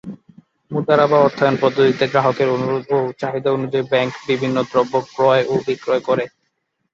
মুদারাবা 0.71 1.17
অর্থায়ন 1.21 1.55
পদ্ধতিতে 1.61 2.05
গ্রাহকের 2.07 2.47
অনুরোধ 2.55 2.85
ও 2.95 3.19
চাহিদানুযায়ী 3.19 3.89
ব্যাংক 3.91 4.11
বিভিন্ন 4.29 4.57
দ্রব্য 4.69 4.93
ক্রয় 5.09 5.43
ও 5.47 5.63
বিক্রয় 5.67 6.01
করে। 6.07 6.23